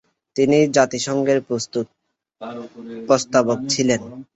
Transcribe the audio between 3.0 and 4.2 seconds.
প্রস্তাবক ছিলেন।